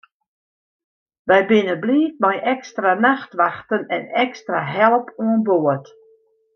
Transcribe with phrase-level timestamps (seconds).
[1.27, 5.85] Wy binne bliid mei ekstra nachtwachten en ekstra help oan board.